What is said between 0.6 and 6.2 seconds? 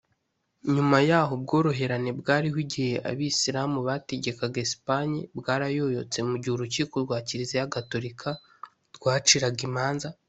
nyuma yaho, ubworoherane bwariho igihe abisilamu bategekaga esipanye bwarayoyotse